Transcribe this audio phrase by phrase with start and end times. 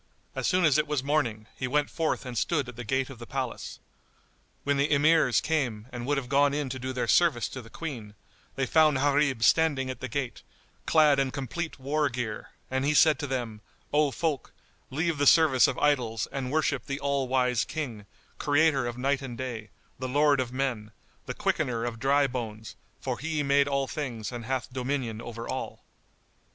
[0.35, 3.19] As soon as it was morning, he went forth and stood at the gate of
[3.19, 3.77] the palace.
[4.63, 7.69] When the Emirs came and would have gone in to do their service to the
[7.69, 8.15] Queen,
[8.55, 10.41] they found Gharib standing at the gate,
[10.87, 13.61] clad in complete war gear; and he said to them,
[13.93, 14.53] "O folk,
[14.89, 18.07] leave the service of idols and worship the All wise King,
[18.39, 20.91] Creator of Night and Day, the Lord of men,
[21.27, 25.83] the Quickener of dry bones, for He made all things and hath dominion over all."